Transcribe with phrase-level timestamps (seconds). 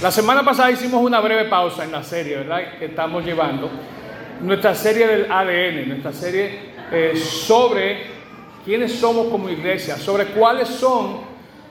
[0.00, 2.78] La semana pasada hicimos una breve pausa en la serie, ¿verdad?
[2.78, 3.68] Que estamos llevando.
[4.40, 6.56] Nuestra serie del ADN, nuestra serie
[6.92, 8.02] eh, sobre
[8.64, 11.22] quiénes somos como iglesia, sobre cuáles son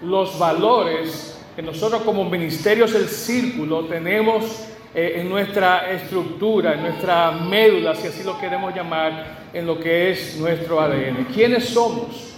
[0.02, 7.32] los valores que nosotros como ministerios del círculo tenemos eh, en nuestra estructura, en nuestra
[7.32, 11.28] médula, si así lo queremos llamar, en lo que es nuestro ADN.
[11.34, 12.34] ¿Quiénes somos?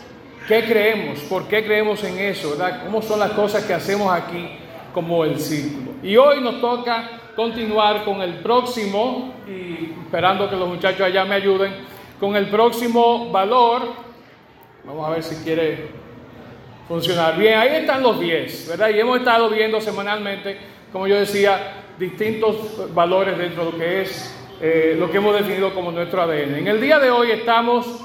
[0.47, 1.18] ¿Qué creemos?
[1.21, 2.51] ¿Por qué creemos en eso?
[2.51, 2.83] ¿verdad?
[2.86, 4.68] ¿Cómo son las cosas que hacemos aquí?
[4.93, 5.92] Como el círculo.
[6.04, 11.36] Y hoy nos toca continuar con el próximo, y esperando que los muchachos allá me
[11.36, 11.74] ayuden,
[12.20, 13.83] con el próximo valor.
[14.83, 15.88] Vamos a ver si quiere
[16.88, 17.57] funcionar bien.
[17.57, 18.89] Ahí están los 10, ¿verdad?
[18.89, 20.57] Y hemos estado viendo semanalmente,
[20.92, 25.74] como yo decía, distintos valores dentro de lo que es eh, lo que hemos definido
[25.74, 26.56] como nuestro ADN.
[26.56, 28.02] En el día de hoy estamos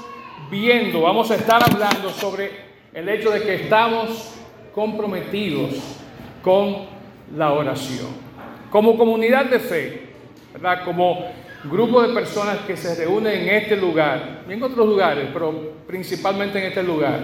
[0.49, 2.51] viendo, vamos a estar hablando sobre
[2.93, 4.35] el hecho de que estamos
[4.73, 5.73] comprometidos
[6.45, 6.75] con
[7.35, 8.09] la oración.
[8.69, 10.01] Como comunidad de fe,
[10.53, 10.85] ¿verdad?
[10.85, 11.25] como
[11.63, 16.59] grupo de personas que se reúnen en este lugar y en otros lugares, pero principalmente
[16.59, 17.19] en este lugar,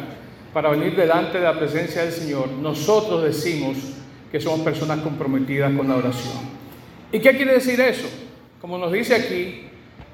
[0.51, 3.77] para venir delante de la presencia del Señor, nosotros decimos
[4.31, 6.39] que somos personas comprometidas con la oración.
[7.11, 8.09] ¿Y qué quiere decir eso?
[8.59, 9.67] Como nos dice aquí,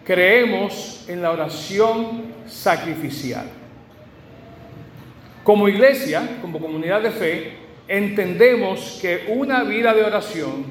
[0.04, 3.46] creemos en la oración sacrificial.
[5.46, 10.66] Como iglesia, como comunidad de fe, entendemos que una vida de oración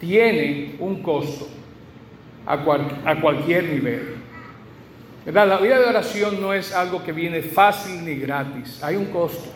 [0.00, 1.48] tiene un costo
[2.46, 2.58] a,
[3.20, 4.16] cualquier nivel.
[5.26, 9.50] La vida de oración no es algo que viene fácil ni gratis, hay un costo,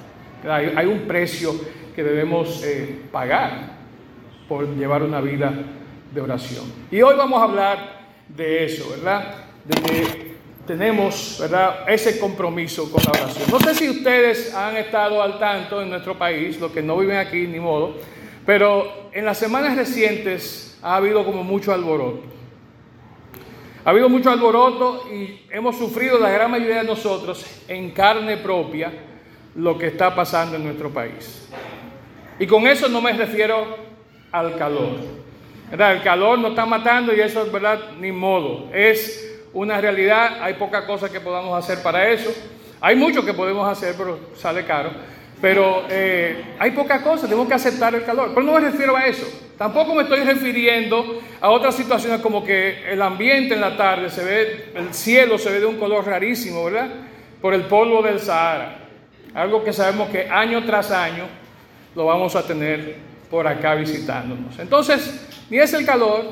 [0.48, 1.52] hay, un precio
[1.94, 3.76] que debemos eh, pagar
[4.48, 5.52] por llevar una vida
[6.14, 6.64] de oración.
[6.90, 7.78] Y hoy vamos a hablar
[8.28, 9.34] de eso, ¿verdad?
[10.66, 11.88] Tenemos ¿verdad?
[11.88, 13.50] ese compromiso con la oración.
[13.50, 17.16] No sé si ustedes han estado al tanto en nuestro país, los que no viven
[17.16, 17.94] aquí ni modo,
[18.44, 22.22] pero en las semanas recientes ha habido como mucho alboroto.
[23.84, 28.92] Ha habido mucho alboroto y hemos sufrido la gran mayoría de nosotros en carne propia
[29.54, 31.48] lo que está pasando en nuestro país.
[32.38, 33.76] Y con eso no me refiero
[34.32, 34.96] al calor.
[35.70, 38.68] El calor nos está matando y eso es verdad, ni modo.
[38.72, 42.30] Es una realidad, hay poca cosa que podamos hacer para eso.
[42.78, 44.90] Hay mucho que podemos hacer, pero sale caro.
[45.40, 48.32] Pero eh, hay poca cosa, tenemos que aceptar el calor.
[48.34, 49.26] Pero no me refiero a eso.
[49.56, 54.22] Tampoco me estoy refiriendo a otras situaciones como que el ambiente en la tarde se
[54.22, 56.88] ve, el cielo se ve de un color rarísimo, ¿verdad?
[57.40, 58.76] Por el polvo del Sahara.
[59.32, 61.24] Algo que sabemos que año tras año
[61.94, 62.96] lo vamos a tener
[63.30, 64.58] por acá visitándonos.
[64.58, 66.26] Entonces, ni es el calor,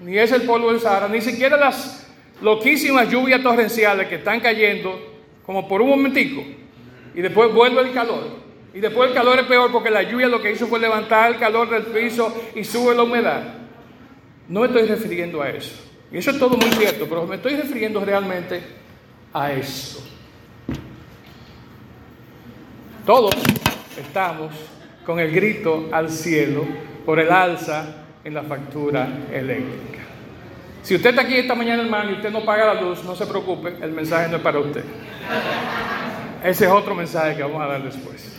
[0.00, 2.01] ni es el polvo del Sahara, ni siquiera las
[2.42, 5.00] loquísimas lluvias torrenciales que están cayendo
[5.46, 6.42] como por un momentico
[7.14, 8.42] y después vuelve el calor.
[8.74, 11.38] Y después el calor es peor porque la lluvia lo que hizo fue levantar el
[11.38, 13.54] calor del piso y sube la humedad.
[14.48, 15.74] No me estoy refiriendo a eso.
[16.10, 18.60] Y eso es todo muy cierto, pero me estoy refiriendo realmente
[19.32, 20.00] a esto.
[23.04, 23.34] Todos
[23.98, 24.52] estamos
[25.04, 26.64] con el grito al cielo
[27.04, 30.01] por el alza en la factura eléctrica.
[30.82, 33.24] Si usted está aquí esta mañana, hermano, y usted no paga la luz, no se
[33.26, 34.82] preocupe, el mensaje no es para usted.
[36.44, 38.36] Ese es otro mensaje que vamos a dar después,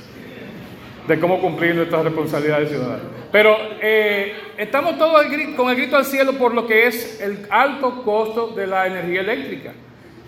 [1.07, 3.05] de cómo cumplir nuestras responsabilidades ciudadanas.
[3.31, 5.23] Pero eh, estamos todos
[5.55, 9.21] con el grito al cielo por lo que es el alto costo de la energía
[9.21, 9.71] eléctrica.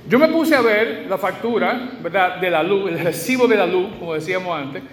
[0.08, 3.66] Yo me puse a ver la factura, ¿verdad?, de la luz, el recibo de la
[3.66, 4.84] luz, como decíamos antes,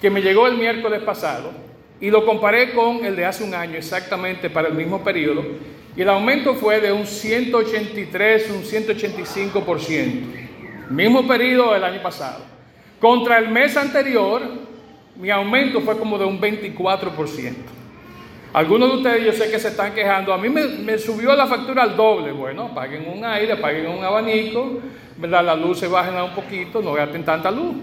[0.00, 1.52] que me llegó el miércoles pasado,
[2.00, 5.44] y lo comparé con el de hace un año, exactamente para el mismo periodo,
[5.96, 10.22] y el aumento fue de un 183, un 185%.
[10.90, 12.44] Mismo periodo del año pasado.
[13.00, 14.42] Contra el mes anterior,
[15.16, 17.54] mi aumento fue como de un 24%.
[18.52, 20.32] Algunos de ustedes yo sé que se están quejando.
[20.32, 22.32] A mí me, subió la factura al doble.
[22.32, 24.80] Bueno, paguen un aire, paguen un abanico,
[25.16, 25.44] ¿verdad?
[25.44, 27.76] la luz se baja un poquito, no gasten tanta luz.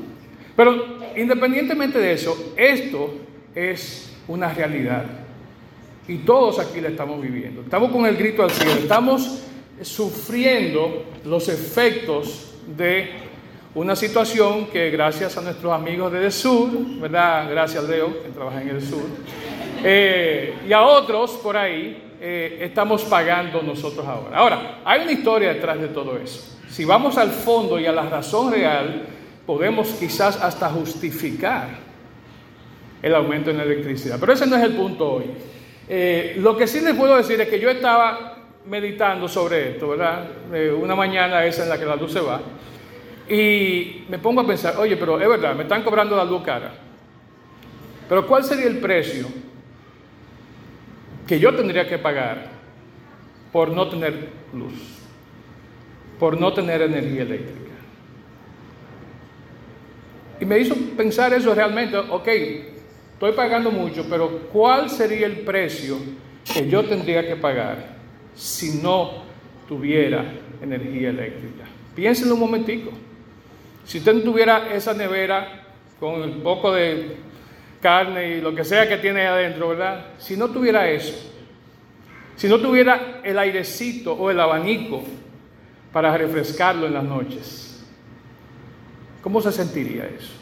[0.55, 3.13] Pero independientemente de eso, esto
[3.55, 5.05] es una realidad.
[6.07, 7.61] Y todos aquí la estamos viviendo.
[7.61, 8.73] Estamos con el grito al cielo.
[8.73, 9.43] Estamos
[9.81, 13.27] sufriendo los efectos de
[13.75, 16.69] una situación que gracias a nuestros amigos del sur,
[16.99, 17.49] ¿verdad?
[17.49, 19.03] Gracias Leo, que trabaja en el sur,
[19.83, 24.37] eh, y a otros por ahí, eh, estamos pagando nosotros ahora.
[24.37, 26.57] Ahora, hay una historia detrás de todo eso.
[26.69, 29.05] Si vamos al fondo y a la razón real,
[29.45, 31.69] podemos quizás hasta justificar
[33.01, 34.17] el aumento en la electricidad.
[34.19, 35.25] Pero ese no es el punto hoy.
[35.89, 40.27] Eh, lo que sí les puedo decir es que yo estaba meditando sobre esto, ¿verdad?
[40.53, 42.41] Eh, una mañana esa en la que la luz se va.
[43.29, 46.73] Y me pongo a pensar, oye, pero es verdad, me están cobrando la luz cara.
[48.07, 49.27] Pero ¿cuál sería el precio
[51.27, 52.57] que yo tendría que pagar
[53.51, 54.73] por no tener luz,
[56.19, 57.71] por no tener energía eléctrica.
[60.39, 62.27] Y me hizo pensar eso realmente, ok,
[63.17, 65.97] estoy pagando mucho, pero ¿cuál sería el precio
[66.53, 67.97] que yo tendría que pagar
[68.35, 69.23] si no
[69.67, 70.23] tuviera
[70.61, 71.65] energía eléctrica?
[71.95, 72.91] Piénsenlo un momentico.
[73.85, 75.63] Si usted no tuviera esa nevera
[75.99, 77.17] con un poco de
[77.81, 80.05] carne y lo que sea que tiene adentro, ¿verdad?
[80.19, 81.15] Si no tuviera eso,
[82.35, 85.03] si no tuviera el airecito o el abanico
[85.91, 87.67] para refrescarlo en las noches,
[89.27, 90.36] ¿Cómo se sentiría eso?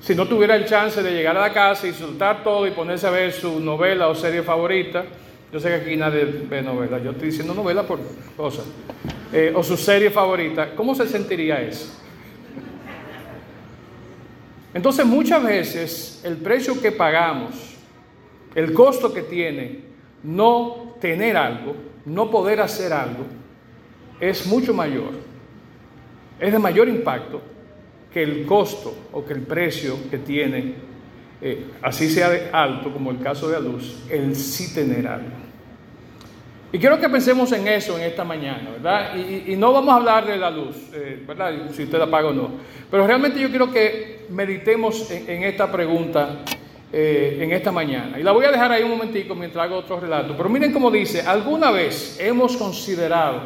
[0.00, 3.06] Si no tuviera el chance de llegar a la casa y soltar todo y ponerse
[3.06, 5.04] a ver su novela o serie favorita,
[5.52, 8.00] yo sé que aquí nadie ve novela, yo estoy diciendo novela por
[8.34, 8.64] cosas,
[9.30, 12.00] eh, o su serie favorita, ¿cómo se sentiría eso?
[14.72, 17.76] Entonces muchas veces el precio que pagamos,
[18.54, 19.80] el costo que tiene
[20.22, 21.74] no tener algo,
[22.06, 23.26] no poder hacer algo,
[24.18, 25.10] es mucho mayor.
[26.38, 27.42] Es de mayor impacto
[28.12, 30.74] que el costo o que el precio que tiene,
[31.40, 35.50] eh, así sea de alto como el caso de la luz, el algo.
[36.72, 39.16] Y quiero que pensemos en eso en esta mañana, ¿verdad?
[39.16, 41.52] Y, no vamos a hablar de la luz, eh, ¿verdad?
[41.72, 42.50] Si usted la paga o no.
[42.88, 46.42] Pero realmente yo quiero que meditemos en, esta pregunta
[46.92, 48.20] eh, en esta mañana.
[48.20, 50.36] Y la voy a dejar ahí un momentico mientras hago otro relato.
[50.36, 53.40] Pero miren cómo dice, ¿alguna vez hemos considerado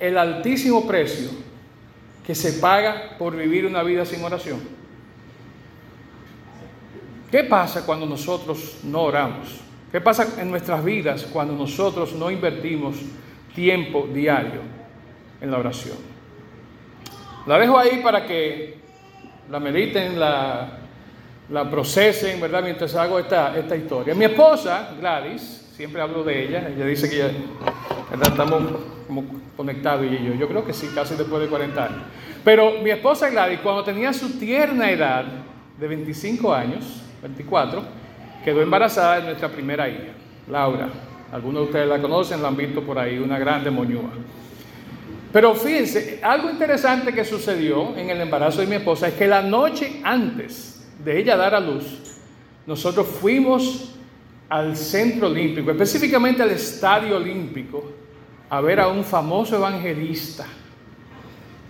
[0.00, 1.45] el altísimo precio
[2.26, 4.60] que se paga por vivir una vida sin oración.
[7.30, 9.60] ¿Qué pasa cuando nosotros no oramos?
[9.92, 12.96] ¿Qué pasa en nuestras vidas cuando nosotros no invertimos
[13.54, 14.60] tiempo diario
[15.40, 15.96] en la oración?
[17.46, 18.76] La dejo ahí para que
[19.48, 20.80] la mediten, la,
[21.70, 22.62] procesen, ¿verdad?
[22.62, 24.14] Mientras hago esta, esta historia.
[24.14, 27.30] Mi esposa, Gladys, siempre hablo de ella, ella dice que
[28.22, 28.62] estamos
[29.06, 29.24] como
[29.56, 30.34] conectados y yo.
[30.34, 32.02] Yo creo que sí, casi después de 40 años.
[32.44, 35.24] Pero mi esposa Gladys, cuando tenía su tierna edad
[35.78, 37.82] de 25 años, 24,
[38.44, 40.12] quedó embarazada de nuestra primera hija,
[40.48, 40.88] Laura.
[41.32, 44.10] Algunos de ustedes la conocen, la han visto por ahí, una grande moñúa.
[45.32, 49.42] Pero fíjense, algo interesante que sucedió en el embarazo de mi esposa es que la
[49.42, 51.84] noche antes de ella dar a luz,
[52.66, 53.92] nosotros fuimos
[54.48, 57.92] al centro olímpico, específicamente al estadio olímpico,
[58.48, 60.46] a ver a un famoso evangelista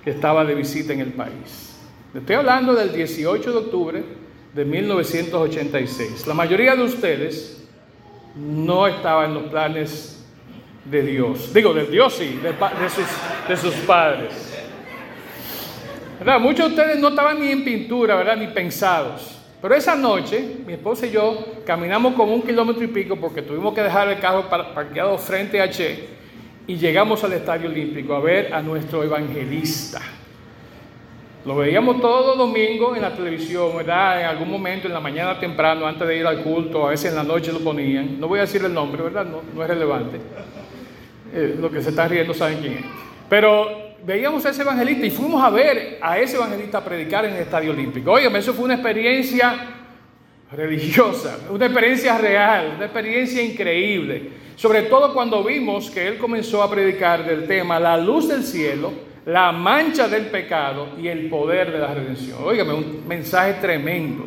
[0.04, 1.76] que estaba de visita en el país.
[2.14, 4.04] Estoy hablando del 18 de octubre
[4.54, 6.26] de 1986.
[6.26, 7.64] La mayoría de ustedes
[8.36, 10.24] no estaba en los planes
[10.84, 11.52] de Dios.
[11.52, 14.54] Digo, de Dios sí, de, sus, padres.
[16.18, 16.40] ¿Verdad?
[16.40, 18.36] Muchos de ustedes no estaban ni en pintura, ¿verdad?
[18.36, 19.32] Ni pensados.
[19.60, 23.74] Pero esa noche, mi esposa y yo caminamos como un kilómetro y pico porque tuvimos
[23.74, 26.15] que dejar el carro parqueado frente a Che
[26.66, 30.00] y llegamos al Estadio Olímpico a ver a nuestro evangelista.
[31.44, 34.20] Lo veíamos todo domingo en la televisión, ¿verdad?
[34.20, 37.16] En algún momento, en la mañana temprano, antes de ir al culto, a veces en
[37.16, 38.18] la noche lo ponían.
[38.18, 39.24] No voy a decir el nombre, ¿verdad?
[39.24, 40.18] No, no es relevante.
[41.32, 42.84] Eh, lo que se está riendo saben quién es.
[43.28, 43.68] Pero
[44.04, 47.70] veíamos a ese evangelista y fuimos a ver a ese evangelista predicar en el Estadio
[47.70, 48.10] Olímpico.
[48.10, 49.75] Oye, eso fue una experiencia
[50.52, 54.30] religiosa, una experiencia real, una experiencia increíble.
[54.56, 58.92] Sobre todo cuando vimos que él comenzó a predicar del tema la luz del cielo,
[59.26, 62.38] la mancha del pecado y el poder de la redención.
[62.42, 64.26] Óigame, un mensaje tremendo.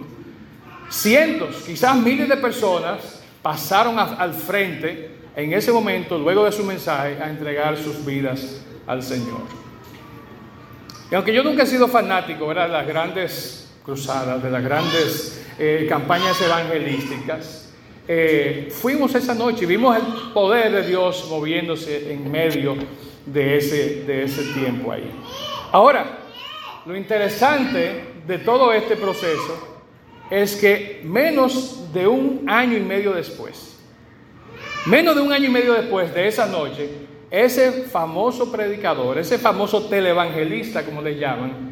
[0.90, 7.18] Cientos, quizás miles de personas pasaron al frente en ese momento, luego de su mensaje,
[7.22, 9.42] a entregar sus vidas al Señor.
[11.10, 12.70] Y aunque yo nunca he sido fanático ¿verdad?
[12.70, 17.70] las grandes de las grandes eh, campañas evangelísticas,
[18.08, 22.76] eh, fuimos esa noche y vimos el poder de Dios moviéndose en medio
[23.26, 25.12] de ese, de ese tiempo ahí.
[25.72, 26.20] Ahora,
[26.86, 29.82] lo interesante de todo este proceso
[30.30, 33.76] es que menos de un año y medio después,
[34.86, 36.90] menos de un año y medio después de esa noche,
[37.32, 41.70] ese famoso predicador, ese famoso televangelista, como le llaman,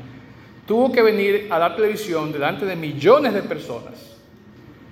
[0.67, 4.17] tuvo que venir a la televisión delante de millones de personas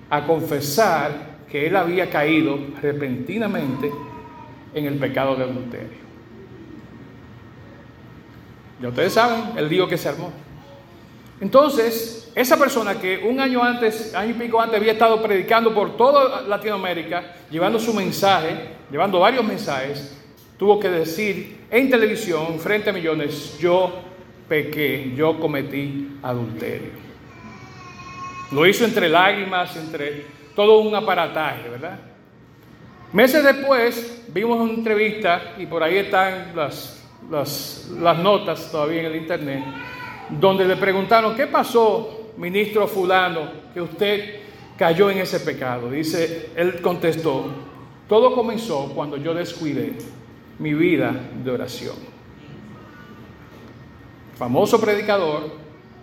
[0.08, 3.92] a confesar que él había caído repentinamente
[4.74, 6.06] en el pecado de adulterio.
[8.80, 10.32] Ya ustedes saben el lío que se armó.
[11.40, 15.96] Entonces, esa persona que un año antes, año y pico antes, había estado predicando por
[15.96, 20.16] toda Latinoamérica, llevando su mensaje, llevando varios mensajes,
[20.58, 24.05] tuvo que decir en televisión, frente a millones, yo
[24.48, 26.90] pequé, yo cometí adulterio.
[28.52, 31.98] Lo hizo entre lágrimas, entre todo un aparataje, ¿verdad?
[33.12, 39.06] Meses después vimos una entrevista, y por ahí están las, las, las notas todavía en
[39.06, 39.64] el internet,
[40.30, 44.40] donde le preguntaron, ¿qué pasó, ministro fulano, que usted
[44.76, 45.90] cayó en ese pecado?
[45.90, 47.46] Dice, él contestó,
[48.08, 49.94] todo comenzó cuando yo descuidé
[50.58, 52.15] mi vida de oración.
[54.36, 55.50] Famoso predicador,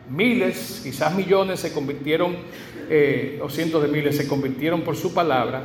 [0.10, 2.36] miles, quizás millones se convirtieron,
[2.90, 5.64] eh, o cientos de miles se convirtieron por su palabra,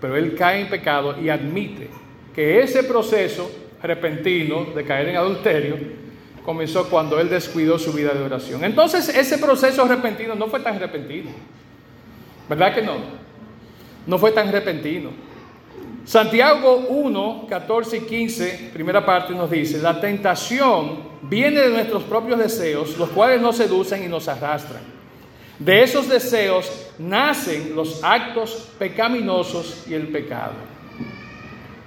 [0.00, 1.88] pero él cae en pecado y admite
[2.34, 3.50] que ese proceso
[3.82, 5.76] repentino de caer en adulterio
[6.44, 8.64] comenzó cuando él descuidó su vida de oración.
[8.64, 11.30] Entonces ese proceso repentino no fue tan repentino,
[12.48, 12.96] ¿verdad que no?
[14.06, 15.10] No fue tan repentino.
[16.04, 22.38] Santiago 1, 14 y 15, primera parte nos dice, la tentación viene de nuestros propios
[22.38, 24.82] deseos, los cuales nos seducen y nos arrastran.
[25.58, 30.54] De esos deseos nacen los actos pecaminosos y el pecado.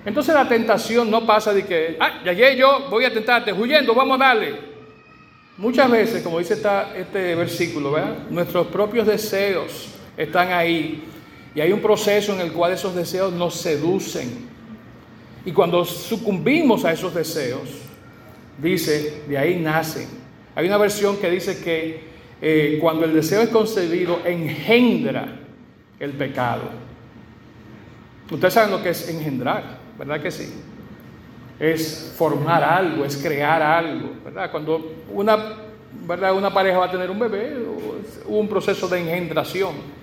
[0.05, 4.21] Entonces la tentación no pasa de que, ah, llegué yo, voy a tentarte, huyendo, vamos
[4.21, 4.73] a darle.
[5.57, 6.55] Muchas veces, como dice
[6.95, 7.95] este versículo,
[8.29, 11.03] nuestros propios deseos están ahí
[11.55, 14.47] y hay un proceso en el cual esos deseos nos seducen.
[15.45, 17.69] Y cuando sucumbimos a esos deseos,
[18.57, 20.07] dice, de ahí nacen.
[20.55, 22.03] Hay una versión que dice que
[22.41, 25.27] eh, cuando el deseo es concebido, engendra
[25.99, 26.63] el pecado.
[28.31, 30.51] Ustedes saben lo que es engendrar, ¿verdad que sí?
[31.59, 34.49] Es formar algo, es crear algo, ¿verdad?
[34.49, 35.37] Cuando una,
[36.07, 36.35] ¿verdad?
[36.35, 37.57] una pareja va a tener un bebé,
[38.25, 40.02] hubo un proceso de engendración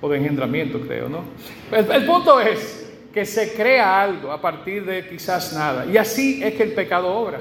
[0.00, 1.24] o de engendramiento, creo, ¿no?
[1.70, 5.86] El, punto es que se crea algo a partir de quizás nada.
[5.86, 7.40] Y así es que el pecado obra.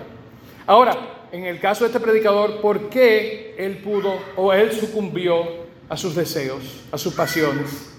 [0.68, 0.98] Ahora,
[1.32, 5.44] en el caso de este predicador, ¿por qué él pudo o él sucumbió
[5.88, 7.96] a sus deseos, a sus pasiones?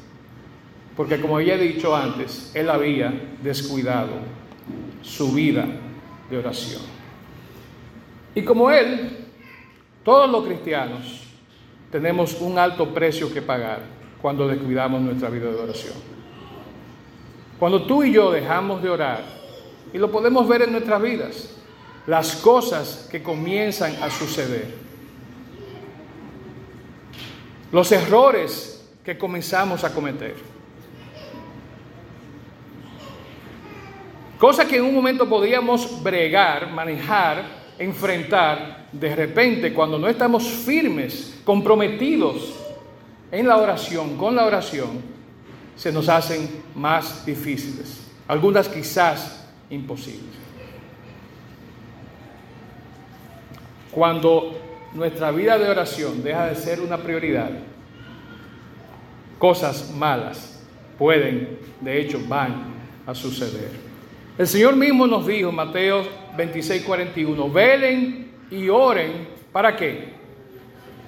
[0.97, 3.13] Porque como he dicho antes, él había
[3.43, 4.11] descuidado
[5.03, 5.67] su vida
[6.29, 6.83] de oración.
[8.35, 9.27] Y como él,
[10.05, 11.25] todos los cristianos
[11.91, 13.81] tenemos un alto precio que pagar
[14.21, 15.95] cuando descuidamos nuestra vida de oración.
[17.59, 19.23] Cuando tú y yo dejamos de orar,
[19.93, 21.57] y lo podemos ver en nuestras vidas,
[22.07, 24.75] las cosas que comienzan a suceder,
[27.73, 30.37] los errores que comenzamos a cometer,
[34.39, 37.45] cosas que en un momento podíamos bregar, manejar,
[37.79, 42.55] enfrentar, de repente cuando no estamos firmes, comprometidos
[43.33, 45.03] en la oración, con la oración,
[45.77, 50.35] se nos hacen más difíciles, algunas quizás imposibles.
[53.91, 54.59] Cuando
[54.95, 57.51] nuestra vida de oración deja de ser una prioridad,
[59.39, 60.63] cosas malas
[60.99, 62.75] pueden, de hecho, van
[63.07, 63.71] a suceder.
[64.37, 66.07] El Señor mismo nos dijo Mateo
[66.37, 70.20] 26, 41, velen y oren, ¿para qué?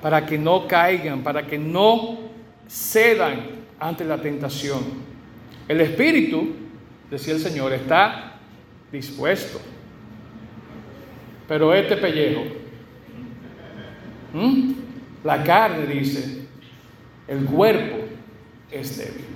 [0.03, 2.19] Para que no caigan, para que no
[2.69, 4.83] cedan ante la tentación.
[5.69, 6.49] El espíritu,
[7.09, 8.41] decía el Señor, está
[8.91, 9.61] dispuesto.
[11.47, 12.43] Pero este pellejo,
[15.23, 16.47] la carne dice,
[17.29, 17.99] el cuerpo
[18.73, 19.27] es débil.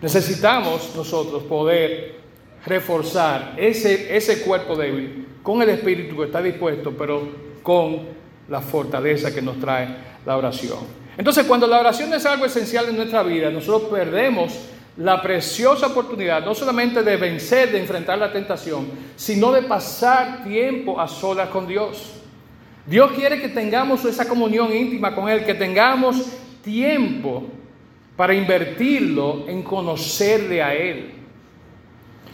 [0.00, 2.20] Necesitamos nosotros poder
[2.64, 7.28] reforzar ese, ese cuerpo débil con el espíritu que está dispuesto, pero
[7.62, 9.88] con la fortaleza que nos trae
[10.24, 10.80] la oración.
[11.16, 14.52] Entonces, cuando la oración es algo esencial en nuestra vida, nosotros perdemos
[14.96, 21.00] la preciosa oportunidad no solamente de vencer, de enfrentar la tentación, sino de pasar tiempo
[21.00, 22.12] a solas con Dios.
[22.86, 26.26] Dios quiere que tengamos esa comunión íntima con Él, que tengamos
[26.62, 27.44] tiempo
[28.16, 31.12] para invertirlo en conocerle a Él.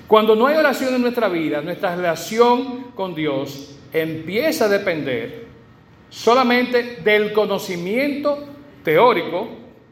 [0.07, 5.50] Cuando no hay oración en nuestra vida, nuestra relación con Dios empieza a depender
[6.11, 8.45] solamente del conocimiento
[8.85, 9.49] teórico,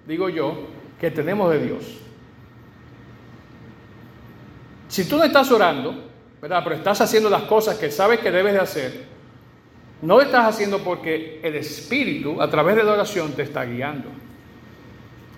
[0.07, 0.67] digo yo,
[1.01, 1.85] que tenemos de Dios.
[4.89, 6.11] Si tú no estás orando,
[6.43, 6.61] ¿verdad?
[6.65, 9.05] Pero estás haciendo las cosas que sabes que debes de hacer,
[10.03, 14.09] no lo estás haciendo porque el Espíritu, a través de la oración, te está guiando.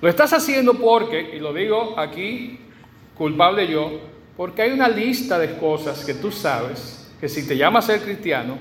[0.01, 2.59] Lo estás haciendo porque, y lo digo aquí,
[3.17, 4.01] culpable yo,
[4.37, 8.03] porque hay una lista de cosas que tú sabes que si te llamas a ser
[8.03, 8.57] cristiano,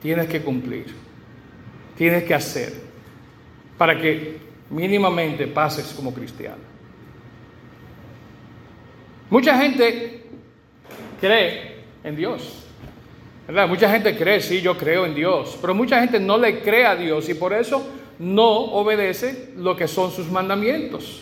[0.00, 1.09] tienes que cumplir
[2.00, 2.72] tienes que hacer
[3.76, 4.38] para que
[4.70, 6.62] mínimamente pases como cristiano.
[9.28, 10.24] Mucha gente
[11.20, 12.64] cree en Dios.
[13.46, 13.68] ¿verdad?
[13.68, 16.96] Mucha gente cree, sí, yo creo en Dios, pero mucha gente no le cree a
[16.96, 17.86] Dios y por eso
[18.18, 21.20] no obedece lo que son sus mandamientos.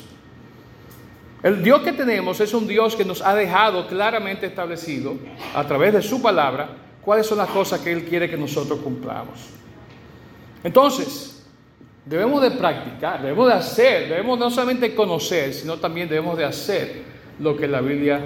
[1.42, 5.16] El Dios que tenemos es un Dios que nos ha dejado claramente establecido
[5.56, 6.68] a través de su palabra
[7.02, 9.58] cuáles son las cosas que Él quiere que nosotros cumplamos.
[10.64, 11.46] Entonces,
[12.04, 17.02] debemos de practicar, debemos de hacer, debemos no solamente conocer, sino también debemos de hacer
[17.38, 18.20] lo que la Biblia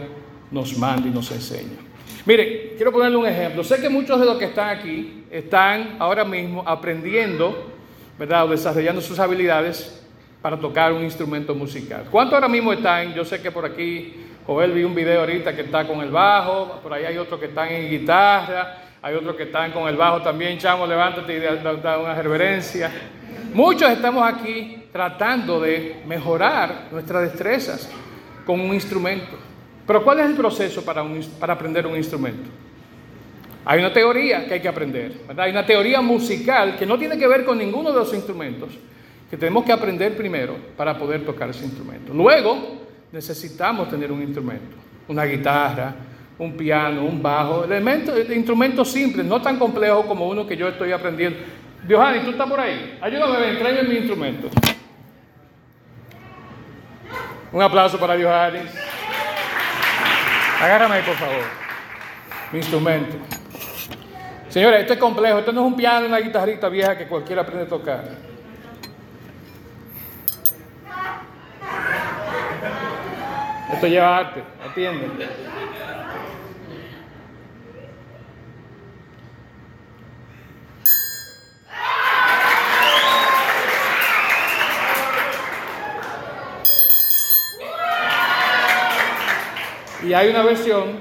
[0.50, 1.78] nos manda y nos enseña.
[2.24, 3.64] Mire, quiero ponerle un ejemplo.
[3.64, 7.72] Sé que muchos de los que están aquí están ahora mismo aprendiendo,
[8.18, 8.44] ¿verdad?
[8.44, 10.00] O desarrollando sus habilidades
[10.40, 12.04] para tocar un instrumento musical.
[12.10, 13.12] ¿Cuántos ahora mismo están?
[13.14, 14.14] Yo sé que por aquí,
[14.46, 17.46] Joel vi un video ahorita que está con el bajo, por ahí hay otros que
[17.46, 21.98] están en guitarra, hay otros que están con el bajo también, chamo, levántate y da,
[21.98, 22.88] una reverencia.
[23.52, 27.90] Muchos estamos aquí tratando de mejorar nuestras destrezas
[28.46, 29.36] con un instrumento.
[29.84, 31.04] Pero ¿cuál es el proceso para,
[31.40, 32.48] para aprender un instrumento?
[33.64, 35.46] Hay una teoría que hay que aprender, ¿verdad?
[35.46, 38.70] Hay una teoría musical que no tiene que ver con ninguno de los instrumentos,
[39.28, 42.14] que tenemos que aprender primero para poder tocar ese instrumento.
[42.14, 44.76] Luego necesitamos tener un instrumento,
[45.08, 45.94] una guitarra,
[46.38, 50.92] un piano, un bajo, elementos, instrumentos simples, no tan complejos como uno que yo estoy
[50.92, 51.38] aprendiendo.
[51.88, 52.98] Johanny, tú estás por ahí.
[53.00, 54.48] Ayúdame, ven, tráeme mi instrumento.
[57.52, 58.60] Un aplauso para Johanny.
[60.60, 61.44] Agárrame ahí, por favor.
[62.52, 63.16] Mi instrumento.
[64.48, 65.38] Señores, esto es complejo.
[65.38, 68.04] Esto no es un piano, una guitarrita vieja que cualquiera aprende a tocar.
[73.72, 75.08] Esto lleva arte, atiende.
[90.12, 90.98] Y hay una versión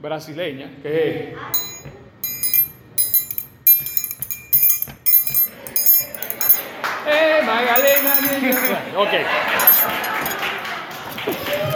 [0.00, 1.36] brasileña que es
[7.08, 8.12] ¡Eh, Magdalena!
[8.98, 9.08] ok.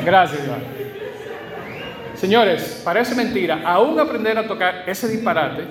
[0.04, 0.62] Gracias, Iván.
[2.14, 5.64] Señores, parece mentira, aún aprender a tocar ese disparate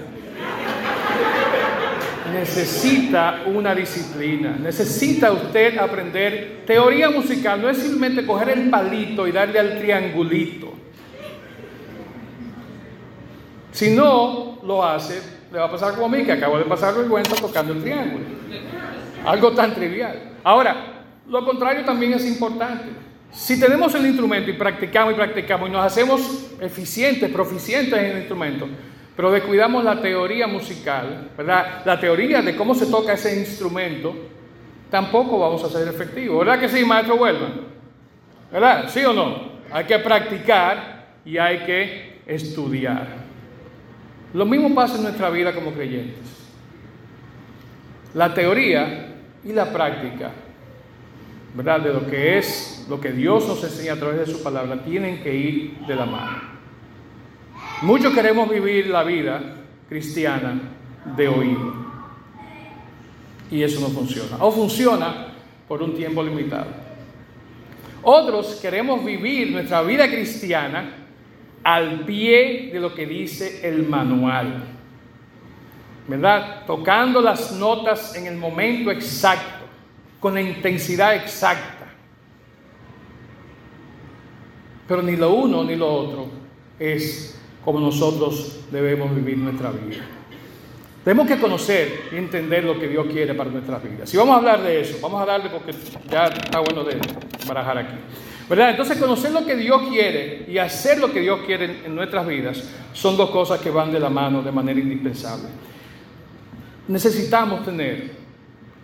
[2.32, 9.32] necesita una disciplina, necesita usted aprender teoría musical, no es simplemente coger el palito y
[9.32, 10.74] darle al triangulito.
[13.72, 16.96] Si no lo hace, le va a pasar como a mí, que acabo de pasar
[16.96, 18.26] vergüenza tocando el triángulo.
[19.26, 20.38] Algo tan trivial.
[20.44, 22.86] Ahora, lo contrario también es importante.
[23.32, 28.17] Si tenemos el instrumento y practicamos y practicamos y nos hacemos eficientes, proficientes en el
[28.20, 28.67] instrumento,
[29.22, 31.84] pero descuidamos la teoría musical, ¿verdad?
[31.86, 34.16] La teoría de cómo se toca ese instrumento,
[34.90, 36.40] tampoco vamos a ser efectivos.
[36.40, 37.50] ¿Verdad que sí, maestro Huelva?
[38.52, 38.90] ¿Verdad?
[38.90, 39.62] ¿Sí o no?
[39.72, 43.10] Hay que practicar y hay que estudiar.
[44.34, 46.50] Lo mismo pasa en nuestra vida como creyentes.
[48.16, 50.32] La teoría y la práctica
[51.54, 51.80] ¿verdad?
[51.80, 55.22] De lo que es, lo que Dios nos enseña a través de su palabra, tienen
[55.22, 56.51] que ir de la mano.
[57.82, 59.41] Muchos queremos vivir la vida
[59.89, 60.62] cristiana
[61.17, 61.74] de oído.
[63.50, 64.38] Y eso no funciona.
[64.39, 65.34] O funciona
[65.67, 66.67] por un tiempo limitado.
[68.04, 70.94] Otros queremos vivir nuestra vida cristiana
[71.63, 74.63] al pie de lo que dice el manual.
[76.08, 76.65] ¿Verdad?
[76.67, 79.65] Tocando las notas en el momento exacto
[80.20, 81.88] con la intensidad exacta.
[84.88, 86.30] Pero ni lo uno ni lo otro
[86.78, 90.04] es como nosotros debemos vivir nuestra vida.
[91.04, 94.10] Tenemos que conocer y entender lo que Dios quiere para nuestras vidas.
[94.10, 95.74] Si vamos a hablar de eso, vamos a darle porque
[96.10, 97.00] ya está bueno de
[97.47, 97.95] barajar aquí.
[98.47, 98.71] ¿Verdad?
[98.71, 102.69] Entonces conocer lo que Dios quiere y hacer lo que Dios quiere en nuestras vidas
[102.93, 105.47] son dos cosas que van de la mano de manera indispensable.
[106.88, 108.12] Necesitamos tener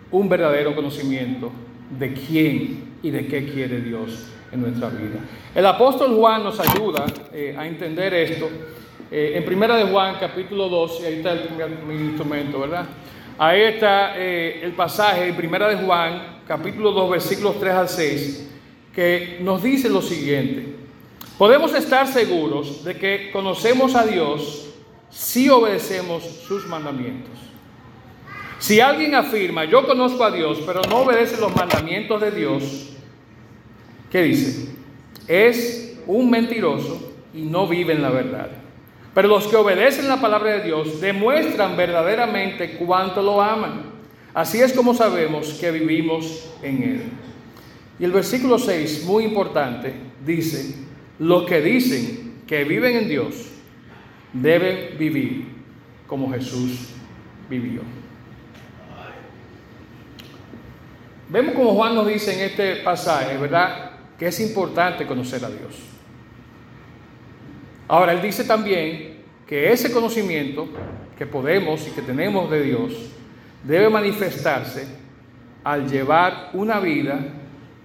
[0.09, 1.51] un verdadero conocimiento
[1.89, 5.19] de quién y de qué quiere Dios en nuestra vida.
[5.54, 8.50] El apóstol Juan nos ayuda eh, a entender esto.
[9.10, 11.50] Eh, en Primera de Juan, capítulo 2, y ahí está el,
[11.88, 12.86] mi, instrumento, ¿verdad?
[13.38, 18.50] Ahí está eh, el pasaje en Primera de Juan, capítulo 2, versículos 3 al 6,
[18.93, 20.76] que nos dice lo siguiente.
[21.38, 24.69] Podemos estar seguros de que conocemos a Dios
[25.10, 27.46] si obedecemos sus mandamientos.
[28.60, 32.89] Si alguien afirma, yo conozco a Dios, pero no obedece los mandamientos de Dios,
[34.10, 34.70] ¿qué dice?
[35.28, 38.50] Es un mentiroso y no vive en la verdad.
[39.13, 43.84] Pero los que obedecen la palabra de Dios demuestran verdaderamente cuánto lo aman.
[44.34, 47.02] Así es como sabemos que vivimos en Él.
[48.00, 49.93] Y el versículo 6, muy importante,
[50.24, 50.76] dice,
[51.20, 53.48] los que dicen que viven en Dios
[54.34, 55.48] deben vivir
[56.06, 56.89] como Jesús
[57.50, 57.82] vivió.
[61.29, 63.91] Vemos como Juan nos dice en este pasaje, ¿verdad?
[64.17, 65.75] Que es importante conocer a Dios.
[67.87, 70.67] Ahora, él dice también que ese conocimiento
[71.17, 72.93] que podemos y que tenemos de Dios
[73.63, 74.87] debe manifestarse
[75.63, 77.19] al llevar una vida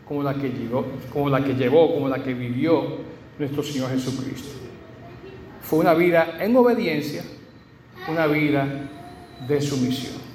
[0.06, 2.98] como la que llevó, como la que llevó, como la que vivió
[3.38, 4.50] nuestro Señor Jesucristo.
[5.62, 7.22] Fue una vida en obediencia,
[8.08, 8.66] una vida
[9.48, 10.31] de sumisión.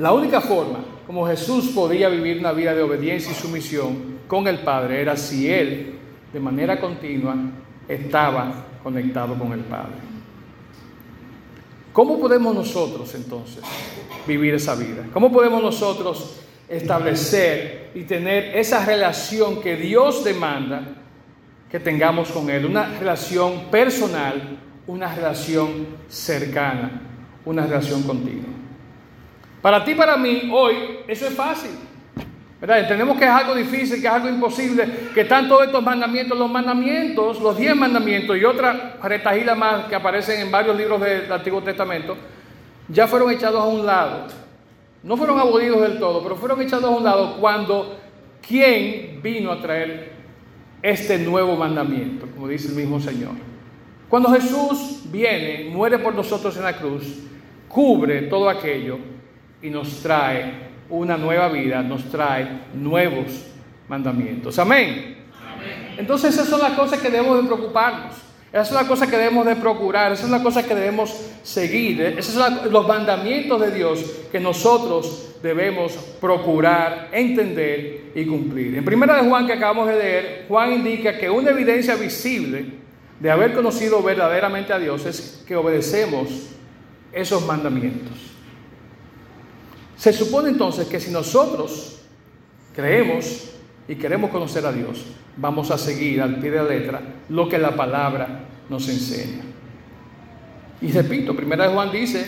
[0.00, 4.60] La única forma como Jesús podía vivir una vida de obediencia y sumisión con el
[4.60, 5.98] Padre era si Él,
[6.32, 7.36] de manera continua,
[7.86, 9.96] estaba conectado con el Padre.
[11.92, 13.62] ¿Cómo podemos nosotros entonces
[14.26, 15.06] vivir esa vida?
[15.12, 16.34] ¿Cómo podemos nosotros
[16.66, 20.96] establecer y tener esa relación que Dios demanda
[21.70, 22.64] que tengamos con Él?
[22.64, 27.02] Una relación personal, una relación cercana,
[27.44, 28.49] una relación continua.
[29.62, 31.70] Para ti, para mí, hoy, eso es fácil.
[32.60, 32.80] ¿verdad?
[32.80, 36.50] Entendemos que es algo difícil, que es algo imposible, que están todos estos mandamientos, los
[36.50, 41.62] mandamientos, los diez mandamientos y otra retajila más que aparecen en varios libros del Antiguo
[41.62, 42.16] Testamento,
[42.88, 44.26] ya fueron echados a un lado.
[45.02, 47.98] No fueron abolidos del todo, pero fueron echados a un lado cuando
[48.46, 50.12] ¿quién vino a traer
[50.82, 52.26] este nuevo mandamiento?
[52.34, 53.32] Como dice el mismo Señor.
[54.10, 57.20] Cuando Jesús viene, muere por nosotros en la cruz,
[57.68, 58.98] cubre todo aquello
[59.62, 63.46] y nos trae una nueva vida, nos trae nuevos
[63.88, 64.58] mandamientos.
[64.58, 65.16] Amén.
[65.96, 68.16] Entonces esas son las cosas que debemos de preocuparnos.
[68.52, 72.02] Esas son las cosas que debemos de procurar, esas son las cosas que debemos seguir,
[72.02, 78.76] esos son los mandamientos de Dios que nosotros debemos procurar, entender y cumplir.
[78.76, 82.66] En primera de Juan que acabamos de leer, Juan indica que una evidencia visible
[83.20, 86.48] de haber conocido verdaderamente a Dios es que obedecemos
[87.12, 88.29] esos mandamientos.
[90.00, 92.00] Se supone entonces que si nosotros
[92.74, 93.50] creemos
[93.86, 95.04] y queremos conocer a Dios,
[95.36, 99.42] vamos a seguir al pie de la letra lo que la palabra nos enseña.
[100.80, 102.24] Y repito, primera Juan dice,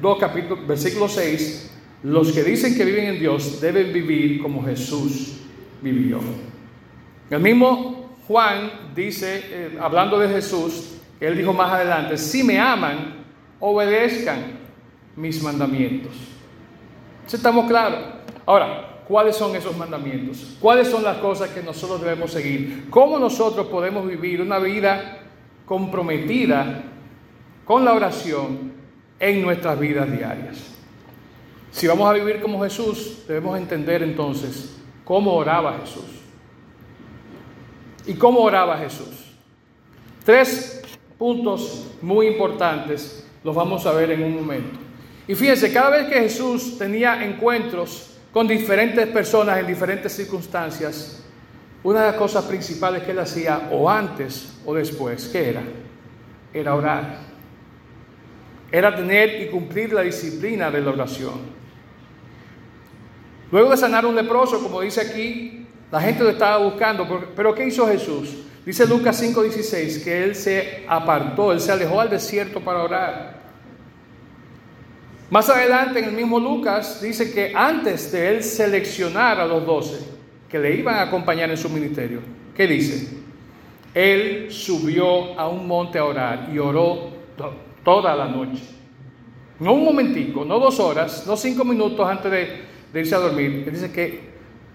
[0.00, 1.70] 2 capítulos, versículo 6,
[2.04, 5.36] los que dicen que viven en Dios deben vivir como Jesús
[5.82, 6.20] vivió.
[7.28, 13.16] El mismo Juan dice, eh, hablando de Jesús, él dijo más adelante, si me aman,
[13.60, 14.38] obedezcan
[15.14, 16.35] mis mandamientos.
[17.34, 18.00] ¿Estamos claros?
[18.46, 20.56] Ahora, ¿cuáles son esos mandamientos?
[20.60, 22.86] ¿Cuáles son las cosas que nosotros debemos seguir?
[22.90, 25.18] ¿Cómo nosotros podemos vivir una vida
[25.64, 26.84] comprometida
[27.64, 28.72] con la oración
[29.18, 30.76] en nuestras vidas diarias?
[31.72, 36.04] Si vamos a vivir como Jesús, debemos entender entonces cómo oraba Jesús.
[38.06, 39.34] ¿Y cómo oraba Jesús?
[40.24, 40.82] Tres
[41.18, 44.85] puntos muy importantes los vamos a ver en un momento.
[45.28, 51.22] Y fíjense, cada vez que Jesús tenía encuentros con diferentes personas en diferentes circunstancias,
[51.82, 55.62] una de las cosas principales que él hacía, o antes o después, ¿qué era?
[56.52, 57.18] Era orar.
[58.70, 61.56] Era tener y cumplir la disciplina de la oración.
[63.50, 67.66] Luego de sanar un leproso, como dice aquí, la gente lo estaba buscando, pero ¿qué
[67.66, 68.36] hizo Jesús?
[68.64, 73.35] Dice Lucas 5:16 que él se apartó, él se alejó al desierto para orar.
[75.28, 79.98] Más adelante en el mismo Lucas dice que antes de él seleccionar a los doce
[80.48, 82.20] que le iban a acompañar en su ministerio,
[82.54, 83.08] ¿qué dice?
[83.92, 87.10] Él subió a un monte a orar y oró
[87.84, 88.62] toda la noche.
[89.58, 92.48] No un momentico, no dos horas, no cinco minutos antes de,
[92.92, 93.64] de irse a dormir.
[93.66, 94.20] Él dice que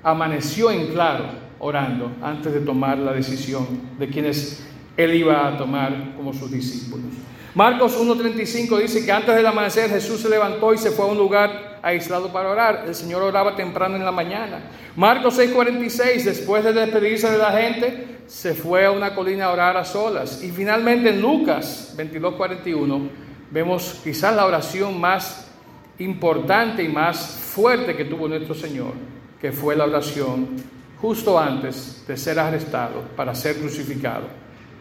[0.03, 1.25] amaneció en claro
[1.59, 3.65] orando antes de tomar la decisión
[3.97, 7.05] de quienes él iba a tomar como sus discípulos.
[7.53, 11.17] Marcos 1.35 dice que antes del amanecer Jesús se levantó y se fue a un
[11.17, 12.85] lugar aislado para orar.
[12.87, 14.59] El Señor oraba temprano en la mañana.
[14.95, 19.75] Marcos 6.46, después de despedirse de la gente, se fue a una colina a orar
[19.75, 20.41] a solas.
[20.41, 23.09] Y finalmente en Lucas 22.41
[23.51, 25.51] vemos quizás la oración más
[25.99, 28.93] importante y más fuerte que tuvo nuestro Señor,
[29.41, 30.55] que fue la oración
[31.01, 34.27] justo antes de ser arrestado para ser crucificado,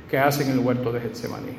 [0.09, 1.57] que hace en el huerto de Getsemaní.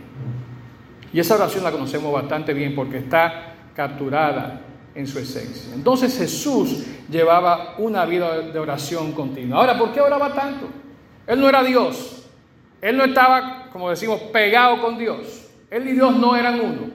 [1.14, 4.62] Y esa oración la conocemos bastante bien porque está capturada
[4.96, 5.74] en su esencia.
[5.74, 9.60] Entonces Jesús llevaba una vida de oración continua.
[9.60, 10.68] Ahora, ¿por qué oraba tanto?
[11.28, 12.26] Él no era Dios.
[12.82, 15.50] Él no estaba, como decimos, pegado con Dios.
[15.70, 16.92] Él y Dios no eran uno.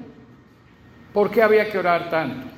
[1.13, 2.49] ¿Por qué había que orar tanto?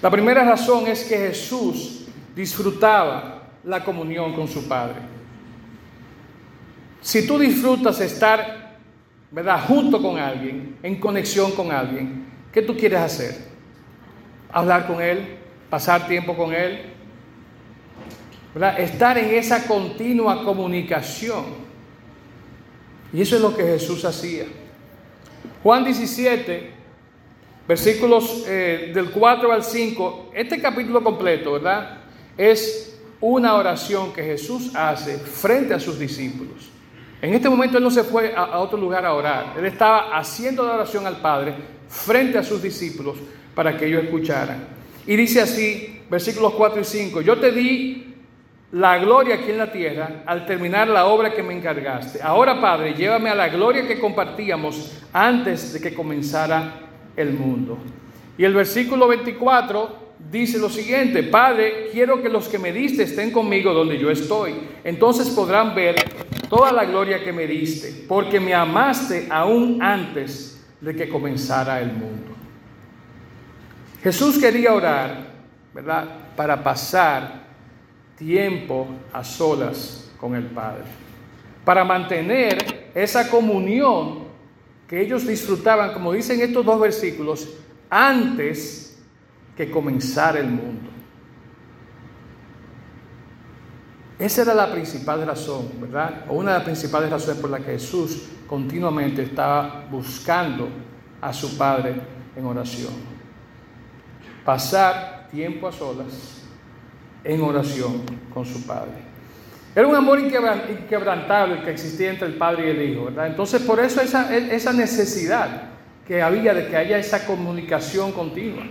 [0.00, 4.96] La primera razón es que Jesús disfrutaba la comunión con su Padre.
[7.00, 8.65] Si tú disfrutas estar
[9.36, 9.64] ¿verdad?
[9.68, 12.26] Junto con alguien, en conexión con alguien.
[12.52, 13.46] ¿Qué tú quieres hacer?
[14.56, 15.36] hablar con Él,
[15.68, 16.80] pasar tiempo con Él,
[18.78, 21.66] estar en esa continua comunicación.
[23.12, 24.46] Y eso es lo que Jesús hacía.
[25.62, 26.70] Juan 17,
[27.68, 31.98] versículos eh, del 4 al 5, este capítulo completo, ¿verdad?
[32.38, 36.70] Es una oración que Jesús hace frente a sus discípulos.
[37.26, 39.54] En este momento él no se fue a, otro lugar a orar.
[39.58, 41.54] Él estaba haciendo la oración al Padre
[41.88, 43.16] frente a sus discípulos
[43.52, 44.64] para que ellos escucharan.
[45.08, 48.14] Y dice así, versículos 4 y 5, yo te di
[48.70, 52.22] la gloria aquí en la tierra al terminar la obra que me encargaste.
[52.22, 56.74] Ahora, Padre, llévame a la gloria que compartíamos antes de que comenzara
[57.16, 57.76] el mundo.
[58.38, 63.32] Y el versículo 24 dice lo siguiente, Padre, quiero que los que me diste estén
[63.32, 64.54] conmigo donde yo estoy.
[64.84, 65.96] Entonces podrán ver
[66.48, 71.92] toda la gloria que me diste, porque me amaste aún antes de que comenzara el
[71.92, 72.34] mundo.
[74.02, 75.26] Jesús quería orar,
[75.74, 76.06] ¿verdad?
[76.36, 77.44] Para pasar
[78.16, 80.84] tiempo a solas con el Padre,
[81.64, 84.26] para mantener esa comunión
[84.88, 87.48] que ellos disfrutaban, como dicen estos dos versículos,
[87.90, 88.98] antes
[89.56, 90.90] que comenzara el mundo.
[94.18, 96.24] Esa era la principal razón, ¿verdad?
[96.28, 100.68] O una de las principales razones por la que Jesús continuamente estaba buscando
[101.20, 102.00] a su Padre
[102.34, 102.92] en oración.
[104.44, 106.42] Pasar tiempo a solas
[107.24, 108.02] en oración
[108.32, 109.04] con su Padre.
[109.74, 113.26] Era un amor inquebrantable que existía entre el Padre y el Hijo, ¿verdad?
[113.26, 115.64] Entonces por eso esa, esa necesidad
[116.06, 118.64] que había de que haya esa comunicación continua.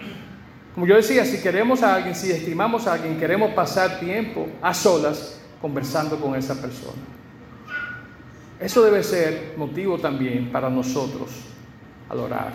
[0.76, 4.74] Como yo decía, si queremos a alguien, si estimamos a alguien, queremos pasar tiempo a
[4.74, 7.02] solas conversando con esa persona.
[8.60, 11.32] Eso debe ser motivo también para nosotros
[12.10, 12.52] al orar.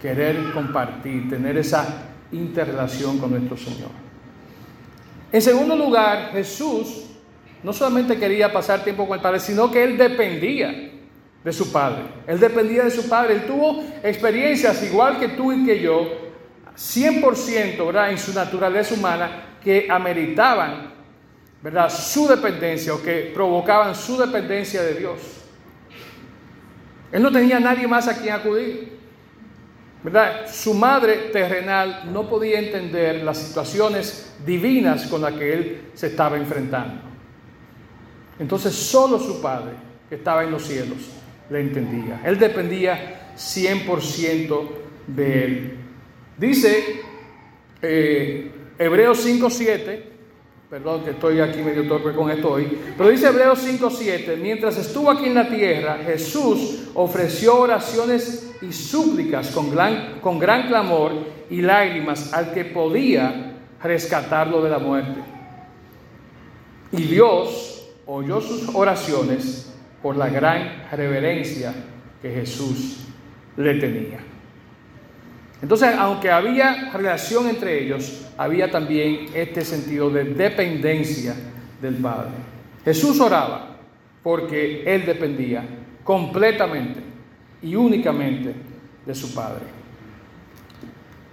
[0.00, 1.86] Querer compartir, tener esa
[2.32, 3.90] interrelación con nuestro Señor.
[5.30, 7.04] En segundo lugar, Jesús
[7.62, 10.92] no solamente quería pasar tiempo con el Padre, sino que Él dependía
[11.44, 12.04] de su Padre.
[12.26, 13.34] Él dependía de su Padre.
[13.34, 16.21] Él tuvo experiencias igual que tú y que yo
[16.76, 18.10] 100% ¿verdad?
[18.10, 20.92] en su naturaleza humana que ameritaban
[21.62, 21.90] ¿verdad?
[21.90, 25.18] su dependencia o que provocaban su dependencia de Dios.
[27.12, 29.02] Él no tenía nadie más a quien acudir.
[30.02, 30.50] ¿verdad?
[30.50, 36.36] Su madre terrenal no podía entender las situaciones divinas con las que él se estaba
[36.36, 37.00] enfrentando.
[38.38, 39.74] Entonces solo su padre,
[40.08, 40.98] que estaba en los cielos,
[41.48, 42.20] le entendía.
[42.24, 44.68] Él dependía 100%
[45.06, 45.78] de él.
[46.42, 47.00] Dice
[47.80, 50.02] eh, Hebreos 5.7,
[50.68, 55.08] perdón que estoy aquí medio torpe con esto hoy, pero dice Hebreos 5.7, mientras estuvo
[55.08, 61.12] aquí en la tierra, Jesús ofreció oraciones y súplicas con gran, con gran clamor
[61.48, 65.20] y lágrimas al que podía rescatarlo de la muerte.
[66.90, 71.72] Y Dios oyó sus oraciones por la gran reverencia
[72.20, 72.96] que Jesús
[73.56, 74.31] le tenía.
[75.62, 81.36] Entonces, aunque había relación entre ellos, había también este sentido de dependencia
[81.80, 82.32] del Padre.
[82.84, 83.76] Jesús oraba
[84.24, 85.64] porque Él dependía
[86.02, 87.00] completamente
[87.62, 88.52] y únicamente
[89.06, 89.62] de su Padre.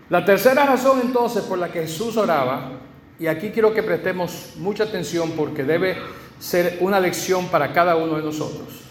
[0.10, 2.74] La tercera razón entonces por la que Jesús oraba,
[3.20, 5.98] y aquí quiero que prestemos mucha atención porque debe
[6.40, 8.82] ser una lección para cada uno de nosotros,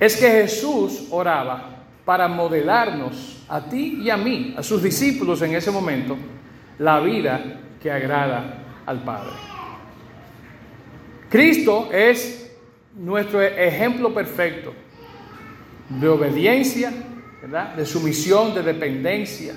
[0.00, 1.73] es que Jesús oraba
[2.04, 6.16] para modelarnos a ti y a mí, a sus discípulos en ese momento,
[6.78, 9.32] la vida que agrada al Padre.
[11.30, 12.54] Cristo es
[12.96, 14.72] nuestro ejemplo perfecto
[15.88, 16.92] de obediencia,
[17.76, 19.54] de sumisión, de dependencia,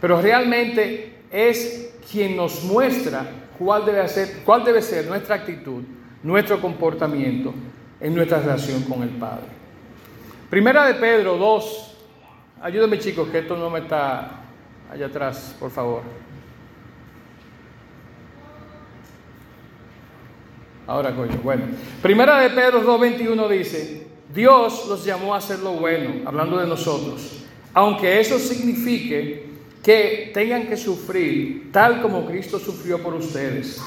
[0.00, 3.26] pero realmente es quien nos muestra
[3.58, 5.82] cuál debe, ser, cuál debe ser nuestra actitud,
[6.22, 7.52] nuestro comportamiento
[8.00, 9.59] en nuestra relación con el Padre.
[10.50, 11.96] Primera de Pedro 2.
[12.60, 14.40] Ayúdenme chicos, que esto no me está
[14.90, 16.02] allá atrás, por favor.
[20.88, 21.66] Ahora coño, bueno.
[22.02, 27.44] Primera de Pedro 2.21 dice, Dios los llamó a hacer lo bueno, hablando de nosotros,
[27.72, 29.50] aunque eso signifique
[29.84, 33.80] que tengan que sufrir tal como Cristo sufrió por ustedes.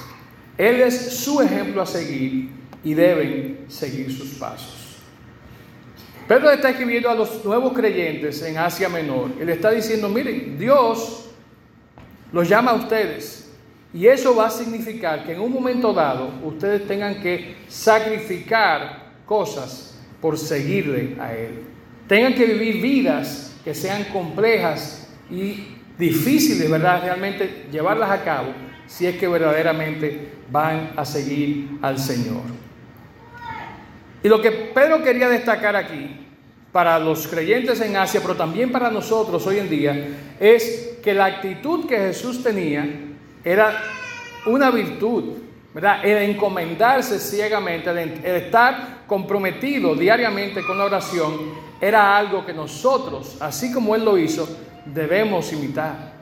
[0.58, 2.52] Él es su ejemplo a seguir
[2.86, 4.83] y deben seguir sus pasos.
[6.28, 11.30] Pedro está escribiendo a los nuevos creyentes en Asia Menor le está diciendo, miren, Dios
[12.32, 13.52] los llama a ustedes
[13.94, 20.00] y eso va a significar que en un momento dado ustedes tengan que sacrificar cosas
[20.22, 21.64] por seguirle a Él.
[22.08, 27.04] Tengan que vivir vidas que sean complejas y difíciles, ¿verdad?
[27.04, 28.54] Realmente llevarlas a cabo
[28.88, 32.62] si es que verdaderamente van a seguir al Señor.
[34.24, 36.24] Y lo que Pedro quería destacar aquí,
[36.72, 40.08] para los creyentes en Asia, pero también para nosotros hoy en día,
[40.40, 42.90] es que la actitud que Jesús tenía
[43.44, 43.80] era
[44.48, 45.36] una virtud,
[45.72, 46.04] ¿verdad?
[46.04, 51.34] El encomendarse ciegamente, el estar comprometido diariamente con la oración,
[51.80, 54.48] era algo que nosotros, así como Él lo hizo,
[54.86, 56.14] debemos imitar.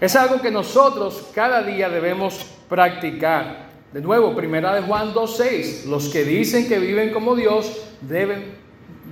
[0.00, 3.71] Es algo que nosotros cada día debemos practicar.
[3.92, 8.54] De nuevo, primera de Juan 2.6, los que dicen que viven como Dios deben,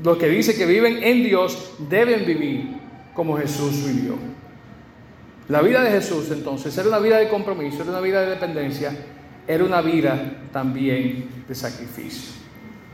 [0.03, 2.79] los que dicen que viven en Dios deben vivir
[3.15, 4.15] como Jesús vivió.
[5.49, 8.97] La vida de Jesús entonces era una vida de compromiso, era una vida de dependencia,
[9.47, 12.33] era una vida también de sacrificio.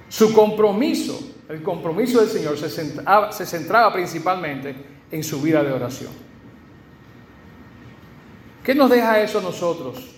[0.08, 4.74] Su compromiso, el compromiso del Señor se centraba, se centraba principalmente
[5.10, 6.10] en su vida de oración.
[8.64, 10.16] ¿Qué nos deja eso a nosotros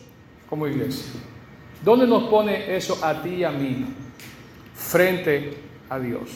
[0.49, 1.28] como iglesia?
[1.83, 3.87] ¿Dónde nos pone eso a ti y a mí
[4.75, 5.55] frente
[5.89, 6.29] a Dios?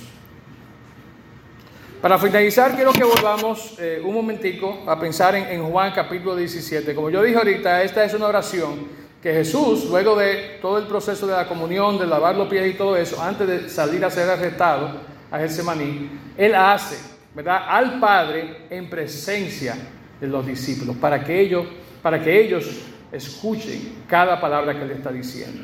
[2.00, 6.94] Para finalizar, quiero que volvamos eh, un momentico a pensar en, Juan capítulo 17.
[6.94, 8.88] Como yo dije ahorita, esta es una oración
[9.22, 12.76] que Jesús, luego de todo el proceso de la comunión, de lavar los pies y
[12.76, 15.00] todo eso, antes de salir a ser arrestado
[15.31, 16.98] a Getsemaní, Él hace,
[17.35, 19.76] ¿verdad?, al Padre en presencia
[20.20, 21.66] de los discípulos, para que ellos,
[22.02, 22.68] para que ellos
[23.12, 25.62] escuchen cada palabra que le está diciendo.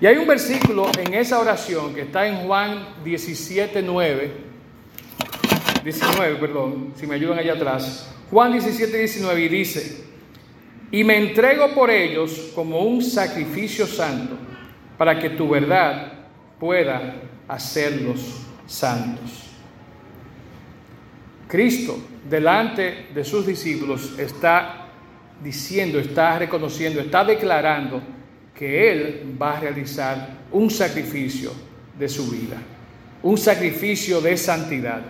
[0.00, 4.32] Y hay un versículo en esa oración que está en Juan 17, 9,
[5.82, 8.12] 19, perdón, si me ayudan allá atrás.
[8.30, 10.04] Juan 17, 19 y dice,
[10.90, 14.36] y me entrego por ellos como un sacrificio santo,
[14.98, 16.12] para que tu verdad
[16.58, 17.16] pueda
[17.48, 19.50] hacerlos santos.
[21.48, 24.85] Cristo, delante de sus discípulos, está
[25.42, 28.00] diciendo, está reconociendo, está declarando
[28.54, 31.52] que Él va a realizar un sacrificio
[31.98, 32.56] de su vida,
[33.22, 35.02] un sacrificio de santidad.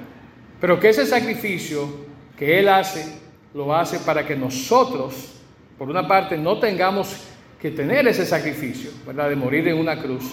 [0.60, 3.06] Pero que ese sacrificio que Él hace,
[3.54, 5.34] lo hace para que nosotros,
[5.78, 7.16] por una parte, no tengamos
[7.60, 9.30] que tener ese sacrificio, ¿verdad?
[9.30, 10.24] De morir en una cruz,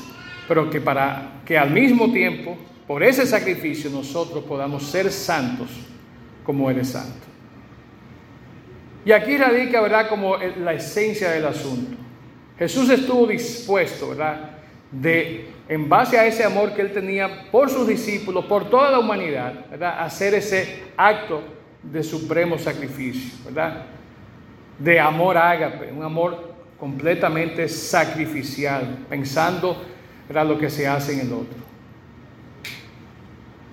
[0.47, 5.69] pero que para que al mismo tiempo, por ese sacrificio, nosotros podamos ser santos
[6.43, 7.32] como Él es santo.
[9.05, 11.97] Y aquí radica, ¿verdad?, como la esencia del asunto.
[12.57, 14.51] Jesús estuvo dispuesto, ¿verdad?,
[14.91, 18.99] de, en base a ese amor que él tenía por sus discípulos, por toda la
[18.99, 21.43] humanidad, ¿verdad?, hacer ese acto
[21.81, 23.85] de supremo sacrificio, ¿verdad?,
[24.79, 29.83] de amor ágape, un amor completamente sacrificial, pensando,
[30.27, 31.57] ¿verdad?, lo que se hace en el otro.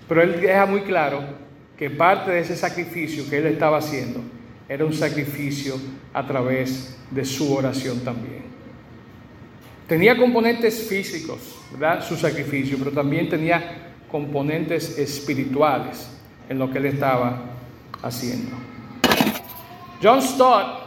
[0.09, 1.23] Pero él deja muy claro
[1.79, 4.21] que parte de ese sacrificio que él estaba haciendo
[4.70, 5.74] era un sacrificio
[6.14, 8.44] a través de su oración también.
[9.88, 12.06] Tenía componentes físicos, ¿verdad?
[12.06, 16.09] Su sacrificio, pero también tenía componentes espirituales
[16.48, 17.46] en lo que él estaba
[18.00, 18.52] haciendo.
[20.00, 20.83] John Stott,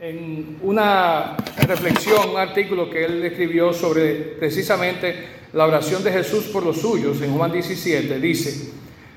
[0.00, 1.36] en una
[1.68, 5.14] reflexión, un artículo que él escribió sobre precisamente
[5.52, 8.72] la oración de Jesús por los suyos, en Juan 17, dice,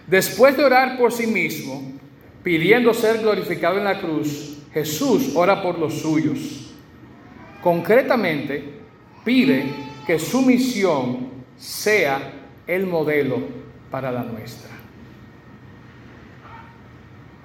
[0.06, 1.92] después de orar por sí mismo,
[2.43, 6.73] pidiendo ser glorificado en la cruz, Jesús ora por los suyos.
[7.62, 8.63] Concretamente,
[9.23, 9.65] pide
[10.06, 12.19] que su misión sea
[12.67, 13.39] el modelo
[13.89, 14.71] para la nuestra.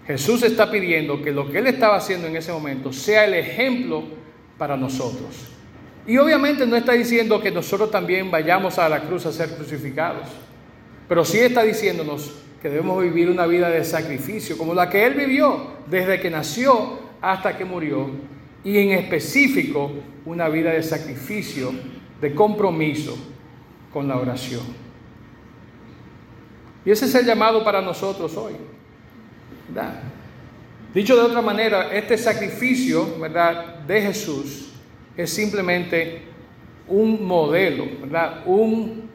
[0.07, 4.05] Jesús está pidiendo que lo que Él estaba haciendo en ese momento sea el ejemplo
[4.57, 5.49] para nosotros.
[6.07, 10.27] Y obviamente no está diciendo que nosotros también vayamos a la cruz a ser crucificados,
[11.07, 15.15] pero sí está diciéndonos que debemos vivir una vida de sacrificio, como la que Él
[15.15, 18.11] vivió desde que nació hasta que murió,
[18.65, 19.93] y en específico
[20.25, 21.73] una vida de sacrificio,
[22.21, 23.17] de compromiso
[23.93, 24.63] con la oración.
[26.85, 28.55] Y ese es el llamado para nosotros hoy.
[30.93, 33.81] Dicho de otra manera, este sacrificio ¿verdad?
[33.81, 34.73] de Jesús
[35.17, 36.23] es simplemente
[36.89, 38.43] un modelo, ¿verdad?
[38.47, 39.09] Un,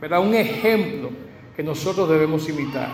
[0.00, 0.20] ¿verdad?
[0.20, 1.10] un ejemplo
[1.56, 2.90] que nosotros debemos imitar.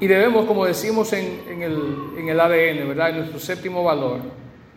[0.00, 3.10] Y debemos, como decimos en, el, ADN, ¿verdad?
[3.10, 4.20] En nuestro séptimo valor,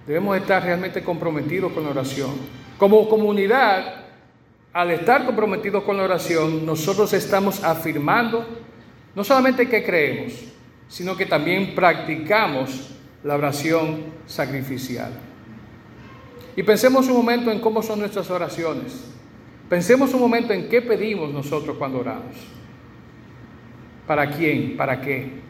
[0.05, 2.29] debemos estar realmente comprometidos con la oración.
[2.77, 4.03] Como comunidad,
[4.71, 8.45] al estar comprometidos con la oración, nosotros estamos afirmando
[9.15, 10.33] no solamente que creemos,
[10.87, 12.91] sino que también practicamos
[13.23, 15.11] la oración sacrificial.
[16.55, 19.14] Y pensemos un momento en cómo son nuestras oraciones.
[19.69, 22.35] Pensemos un momento en qué pedimos nosotros cuando oramos.
[24.05, 24.77] ¿Para quién?
[24.77, 25.45] ¿Para qué?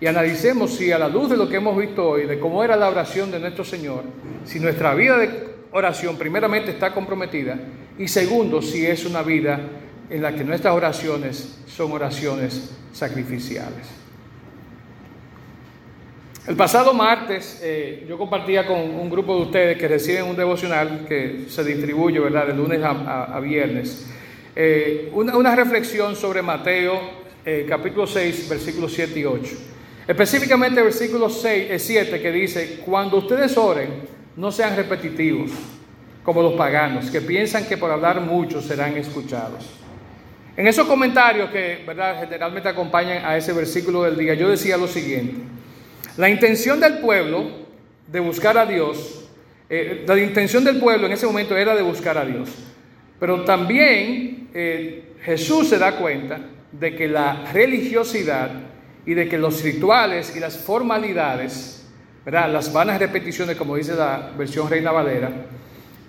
[0.00, 2.74] y analicemos si a la luz de lo que hemos visto hoy, de cómo era
[2.74, 4.04] la oración de nuestro Señor,
[4.44, 7.58] si nuestra vida de oración primeramente está comprometida
[7.98, 9.60] y segundo, si es una vida
[10.08, 13.99] en la que nuestras oraciones son oraciones sacrificiales.
[16.50, 21.06] El pasado martes eh, yo compartía con un grupo de ustedes que reciben un devocional
[21.08, 22.48] que se distribuye ¿verdad?
[22.48, 24.10] de lunes a, viernes.
[24.56, 26.98] Eh, una, reflexión sobre Mateo
[27.44, 29.56] eh, capítulo 6, versículos 7 y 8.
[30.08, 33.88] Específicamente el versículo 6, 7 que dice, cuando ustedes oren,
[34.34, 35.52] no sean repetitivos
[36.24, 39.70] como los paganos, que piensan que por hablar mucho serán escuchados.
[40.56, 42.18] En esos comentarios que ¿verdad?
[42.18, 45.59] generalmente acompañan a ese versículo del día, yo decía lo siguiente.
[46.20, 47.50] La intención del pueblo
[48.06, 49.26] de buscar a Dios,
[49.70, 52.50] eh, la intención del pueblo en ese momento era de buscar a Dios.
[53.18, 56.38] Pero también eh, Jesús se da cuenta
[56.72, 58.50] de que la religiosidad
[59.06, 61.88] y de que los rituales y las formalidades,
[62.22, 62.52] ¿verdad?
[62.52, 65.30] las vanas repeticiones, como dice la versión Reina Valera,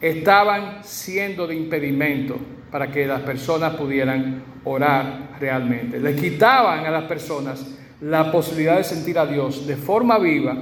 [0.02, 2.38] estaban siendo de impedimento
[2.70, 6.02] para que las personas pudieran orar realmente.
[6.02, 7.66] Le quitaban a las personas
[8.02, 10.58] la posibilidad de sentir a Dios de forma viva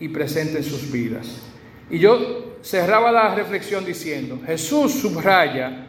[0.00, 1.40] y presente en sus vidas.
[1.88, 5.86] Y yo cerraba la reflexión diciendo, Jesús subraya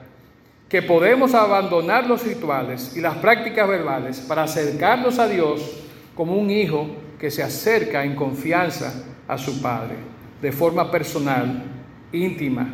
[0.69, 5.79] que podemos abandonar los rituales y las prácticas verbales para acercarnos a Dios
[6.15, 6.87] como un hijo
[7.19, 9.95] que se acerca en confianza a su Padre,
[10.41, 11.63] de forma personal,
[12.11, 12.69] íntima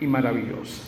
[0.00, 0.82] y maravillosa.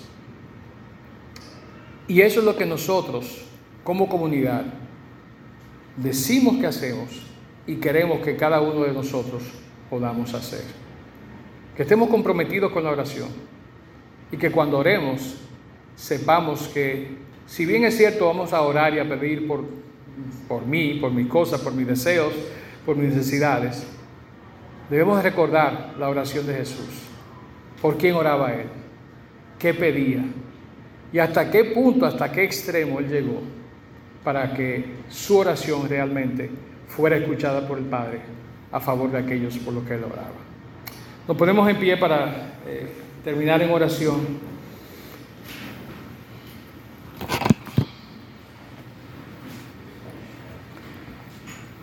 [2.07, 3.45] Y eso es lo que nosotros,
[3.85, 4.65] como comunidad,
[6.03, 7.09] decimos que hacemos
[7.67, 9.43] y queremos que cada uno de nosotros
[9.91, 10.65] podamos hacer.
[11.77, 13.29] Que estemos comprometidos con la oración
[14.33, 15.37] y que cuando oremos
[15.97, 19.65] sepamos que, si bien es cierto, vamos a orar y a pedir por,
[20.47, 22.33] por mí, por mis cosas, por mis deseos,
[22.87, 23.87] por mis necesidades,
[24.89, 27.05] debemos recordar la oración de Jesús.
[27.83, 28.67] ¿Por quién oraba Él?
[29.59, 30.25] ¿Qué pedía?
[31.13, 33.58] ¿Y hasta qué punto, hasta qué extremo Él llegó
[34.25, 36.51] para que su oración realmente
[36.89, 38.21] fuera escuchada por el Padre
[38.71, 40.33] a favor de aquellos por los que él oraba.
[41.27, 42.89] Nos ponemos en pie para eh,
[43.25, 44.49] terminar en oración.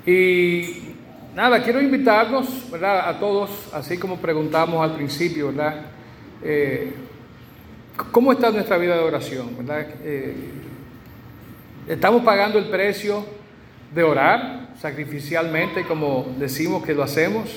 [0.05, 0.93] Y
[1.35, 3.09] nada, quiero invitarnos, ¿verdad?
[3.09, 5.85] A todos, así como preguntamos al principio, ¿verdad?
[6.43, 6.93] Eh,
[8.11, 9.87] ¿Cómo está nuestra vida de oración, verdad?
[10.03, 10.35] Eh,
[11.87, 13.23] Estamos pagando el precio
[13.93, 17.47] de orar sacrificialmente, como decimos que lo hacemos.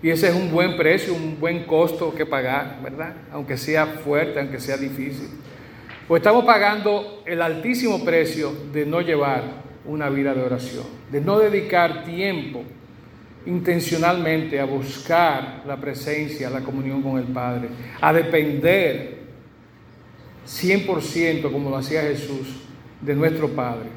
[0.00, 3.14] Y ese es un buen precio, un buen costo que pagar, ¿verdad?
[3.32, 5.28] Aunque sea fuerte, aunque sea difícil.
[6.06, 9.42] Pues estamos pagando el altísimo precio de no llevar
[9.86, 12.62] una vida de oración, de no dedicar tiempo
[13.44, 19.18] intencionalmente a buscar la presencia, la comunión con el Padre, a depender
[20.46, 22.67] 100% como lo hacía Jesús
[23.00, 23.88] de nuestro Padre,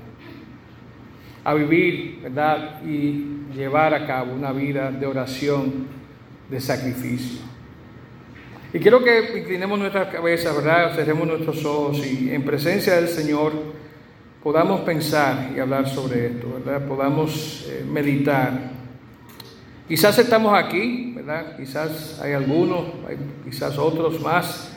[1.44, 2.82] a vivir, ¿verdad?
[2.86, 3.26] Y
[3.56, 5.88] llevar a cabo una vida de oración,
[6.50, 7.42] de sacrificio.
[8.74, 10.96] Y quiero que inclinemos nuestras cabezas, ¿verdad?
[10.96, 13.52] Cerremos nuestros ojos y en presencia del Señor
[14.42, 16.88] podamos pensar y hablar sobre esto, ¿verdad?
[16.88, 18.72] Podamos eh, meditar.
[19.88, 21.58] Quizás estamos aquí, ¿verdad?
[21.58, 24.74] Quizás hay algunos, hay quizás otros más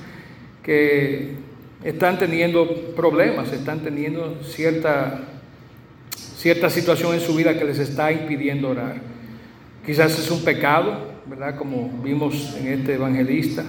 [0.62, 1.37] que
[1.85, 2.66] están teniendo
[2.97, 5.20] problemas, están teniendo cierta,
[6.37, 8.97] cierta situación en su vida que les está impidiendo orar.
[9.85, 11.57] Quizás es un pecado, ¿verdad?
[11.57, 13.64] Como vimos en este evangelista.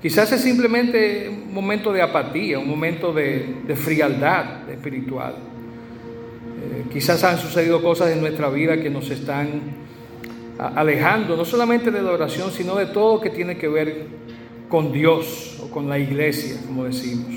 [0.00, 5.34] Quizás es simplemente un momento de apatía, un momento de, frialdad espiritual.
[5.34, 9.86] Eh, quizás han sucedido cosas en nuestra vida que nos están
[10.58, 14.06] alejando, no solamente de la oración, sino de todo que tiene que ver
[14.68, 17.34] con Dios o con la iglesia, como decimos.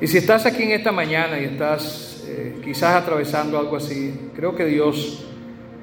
[0.00, 4.54] Y si estás aquí en esta mañana y estás eh, quizás atravesando algo así, creo
[4.54, 5.24] que Dios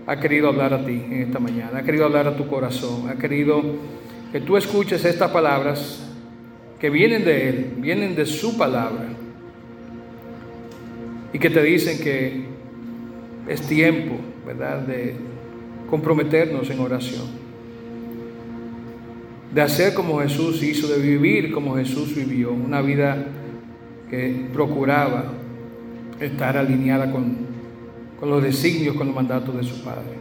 [0.06, 3.16] ha querido hablar a ti en esta mañana, ha querido hablar a tu corazón, ha
[3.16, 3.62] querido
[4.32, 6.06] que tú escuches estas palabras
[6.80, 9.06] que vienen de Él, vienen de su palabra,
[11.32, 12.46] y que te dicen que
[13.48, 15.16] es tiempo, ¿verdad?, de
[15.90, 17.49] comprometernos en oración
[19.54, 23.26] de hacer como Jesús hizo, de vivir como Jesús vivió, una vida
[24.10, 25.26] que procuraba
[26.20, 27.38] estar alineada con,
[28.20, 30.20] con los designios, con los mandatos de su Padre.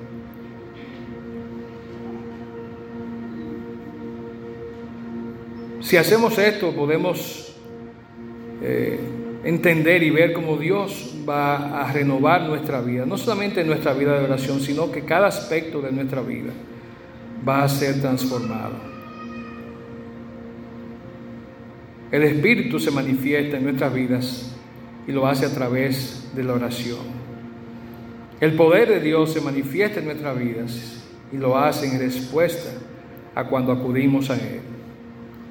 [5.80, 7.54] Si hacemos esto, podemos
[8.62, 8.98] eh,
[9.44, 14.24] entender y ver cómo Dios va a renovar nuestra vida, no solamente nuestra vida de
[14.24, 16.52] oración, sino que cada aspecto de nuestra vida
[17.46, 18.97] va a ser transformado.
[22.10, 24.54] El Espíritu se manifiesta en nuestras vidas
[25.06, 27.00] y lo hace a través de la oración.
[28.40, 31.02] El poder de Dios se manifiesta en nuestras vidas
[31.32, 32.70] y lo hace en respuesta
[33.34, 34.60] a cuando acudimos a Él,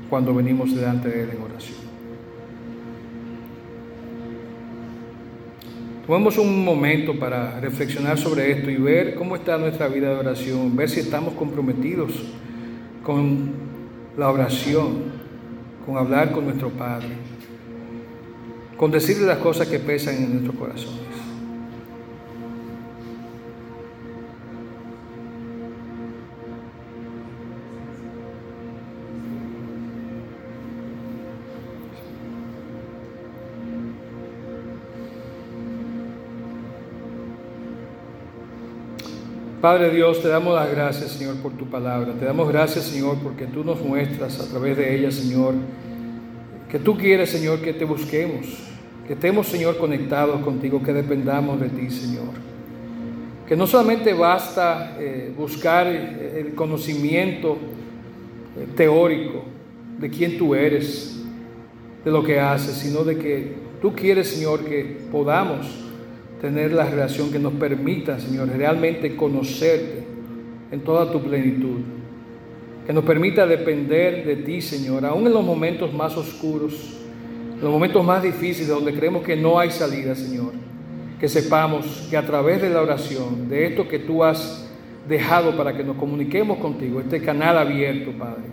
[0.09, 1.87] cuando venimos delante de Él en oración.
[6.07, 10.73] Tomemos un momento para reflexionar sobre esto y ver cómo está nuestra vida de oración,
[10.73, 12.13] ver si estamos comprometidos
[13.03, 13.51] con
[14.17, 15.16] la oración,
[15.87, 17.07] con hablar con nuestro Padre,
[18.75, 21.06] con decirle las cosas que pesan en nuestro corazón.
[39.61, 42.13] Padre Dios, te damos las gracias, Señor, por tu palabra.
[42.13, 45.55] Te damos gracias, Señor, porque tú nos muestras a través de ella, Señor,
[46.69, 48.45] que tú quieres, Señor, que te busquemos,
[49.07, 52.35] que estemos, Señor, conectados contigo, que dependamos de ti, Señor.
[53.47, 57.57] Que no solamente basta eh, buscar el conocimiento
[58.57, 59.43] eh, teórico
[59.97, 61.19] de quién tú eres,
[62.05, 65.86] de lo que haces, sino de que tú quieres, Señor, que podamos
[66.41, 70.03] tener la relación que nos permita, Señor, realmente conocerte
[70.71, 71.79] en toda tu plenitud.
[72.85, 76.73] Que nos permita depender de ti, Señor, aún en los momentos más oscuros,
[77.55, 80.53] en los momentos más difíciles, donde creemos que no hay salida, Señor.
[81.19, 84.69] Que sepamos que a través de la oración, de esto que tú has
[85.09, 88.43] dejado para que nos comuniquemos contigo, este canal abierto, Padre,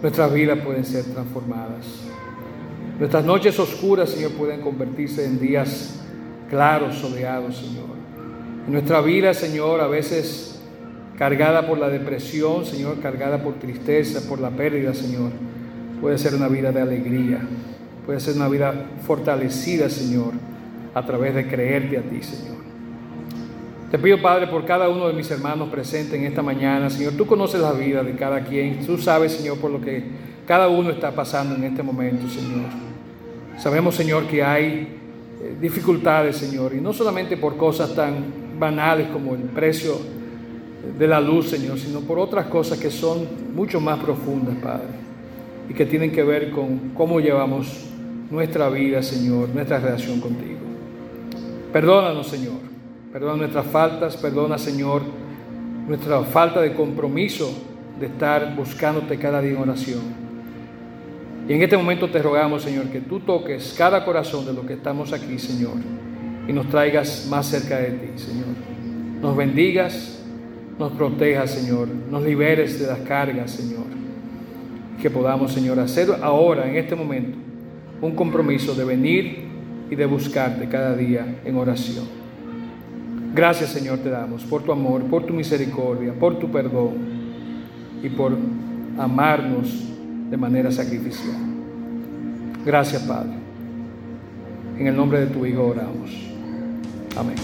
[0.00, 2.04] nuestras vidas pueden ser transformadas.
[2.98, 6.00] Nuestras noches oscuras, Señor, pueden convertirse en días
[6.54, 7.86] claro, soleado, Señor.
[8.68, 10.62] Nuestra vida, Señor, a veces
[11.18, 15.32] cargada por la depresión, Señor, cargada por tristeza, por la pérdida, Señor,
[16.00, 17.40] puede ser una vida de alegría,
[18.06, 18.72] puede ser una vida
[19.04, 20.34] fortalecida, Señor,
[20.94, 22.58] a través de creerte a ti, Señor.
[23.90, 27.26] Te pido, Padre, por cada uno de mis hermanos presentes en esta mañana, Señor, tú
[27.26, 30.04] conoces la vida de cada quien, tú sabes, Señor, por lo que
[30.46, 32.70] cada uno está pasando en este momento, Señor.
[33.58, 35.00] Sabemos, Señor, que hay
[35.60, 38.14] dificultades, Señor, y no solamente por cosas tan
[38.58, 39.98] banales como el precio
[40.98, 44.88] de la luz, Señor, sino por otras cosas que son mucho más profundas, Padre,
[45.68, 47.86] y que tienen que ver con cómo llevamos
[48.30, 50.60] nuestra vida, Señor, nuestra relación contigo.
[51.72, 52.58] Perdónanos, Señor,
[53.12, 55.02] perdona nuestras faltas, perdona, Señor,
[55.88, 57.52] nuestra falta de compromiso
[57.98, 60.23] de estar buscándote cada día en oración.
[61.46, 64.74] Y en este momento te rogamos, Señor, que tú toques cada corazón de los que
[64.74, 65.74] estamos aquí, Señor,
[66.48, 68.46] y nos traigas más cerca de ti, Señor.
[69.20, 70.22] Nos bendigas,
[70.78, 73.84] nos protejas, Señor, nos liberes de las cargas, Señor.
[75.02, 77.36] Que podamos, Señor, hacer ahora, en este momento,
[78.00, 79.44] un compromiso de venir
[79.90, 82.06] y de buscarte cada día en oración.
[83.34, 86.92] Gracias, Señor, te damos por tu amor, por tu misericordia, por tu perdón
[88.02, 88.32] y por
[88.96, 89.93] amarnos
[90.34, 91.36] de manera sacrificial.
[92.66, 93.34] Gracias, Padre.
[94.76, 96.10] En el nombre de tu Hijo oramos.
[97.16, 97.36] Amén.